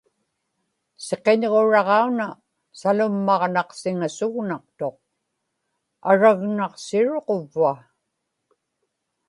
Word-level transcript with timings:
siqiñġuraġauna 1.05 2.27
salummaġnaqsisugnaqtuq; 2.79 4.97
aragnaqsiŋaruq 6.11 7.27
uvva 7.37 7.73